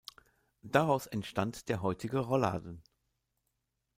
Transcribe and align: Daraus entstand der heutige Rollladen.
Daraus 0.63 1.05
entstand 1.05 1.69
der 1.69 1.83
heutige 1.83 2.17
Rollladen. 2.17 2.81